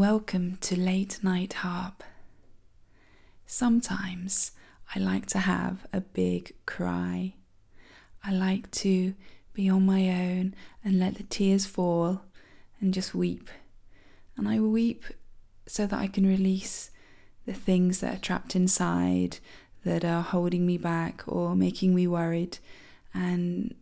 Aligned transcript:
Welcome 0.00 0.56
to 0.62 0.80
Late 0.80 1.18
Night 1.22 1.52
Harp. 1.52 2.02
Sometimes 3.44 4.52
I 4.96 4.98
like 4.98 5.26
to 5.26 5.40
have 5.40 5.86
a 5.92 6.00
big 6.00 6.54
cry. 6.64 7.34
I 8.24 8.32
like 8.32 8.70
to 8.70 9.12
be 9.52 9.68
on 9.68 9.84
my 9.84 10.08
own 10.08 10.54
and 10.82 10.98
let 10.98 11.16
the 11.16 11.24
tears 11.24 11.66
fall 11.66 12.22
and 12.80 12.94
just 12.94 13.14
weep. 13.14 13.50
And 14.38 14.48
I 14.48 14.58
weep 14.58 15.04
so 15.66 15.86
that 15.86 16.00
I 16.00 16.06
can 16.06 16.26
release 16.26 16.90
the 17.44 17.52
things 17.52 18.00
that 18.00 18.14
are 18.14 18.20
trapped 18.20 18.56
inside 18.56 19.36
that 19.84 20.02
are 20.02 20.22
holding 20.22 20.64
me 20.64 20.78
back 20.78 21.24
or 21.26 21.54
making 21.54 21.94
me 21.94 22.06
worried. 22.06 22.56
And 23.12 23.74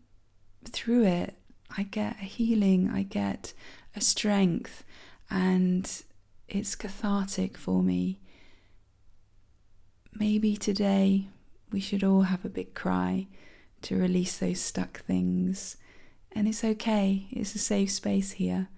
through 0.65 1.05
it, 1.05 1.37
I 1.77 1.85
get 1.85 2.17
a 2.21 2.25
healing, 2.25 2.91
I 2.93 3.05
get 3.05 3.53
a 3.95 4.01
strength, 4.01 4.83
and 5.31 6.03
it's 6.49 6.75
cathartic 6.75 7.59
for 7.59 7.83
me. 7.83 8.21
Maybe 10.15 10.57
today 10.57 11.29
we 11.71 11.81
should 11.81 12.03
all 12.03 12.23
have 12.23 12.45
a 12.45 12.49
big 12.49 12.75
cry 12.75 13.27
to 13.83 13.97
release 13.97 14.39
those 14.39 14.61
stuck 14.61 15.01
things. 15.01 15.77
And 16.33 16.49
it's 16.49 16.65
okay, 16.65 17.27
it's 17.31 17.55
a 17.55 17.59
safe 17.59 17.91
space 17.91 18.33
here. 18.33 18.69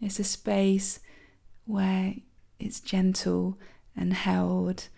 It's 0.00 0.18
a 0.18 0.24
space 0.24 1.00
where 1.64 2.14
it's 2.58 2.80
gentle 2.80 3.58
and 3.96 4.14
held, 4.14 4.88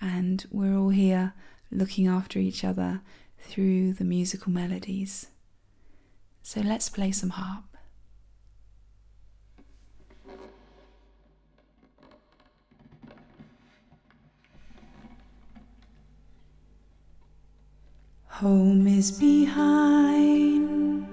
and 0.00 0.44
we're 0.50 0.76
all 0.76 0.90
here 0.90 1.34
looking 1.70 2.06
after 2.06 2.38
each 2.38 2.64
other 2.64 3.02
through 3.38 3.92
the 3.92 4.04
musical 4.04 4.50
melodies. 4.50 5.28
So 6.42 6.60
let's 6.60 6.88
play 6.88 7.12
some 7.12 7.30
harp. 7.30 7.77
Home 18.40 18.86
is 18.86 19.10
behind 19.10 21.07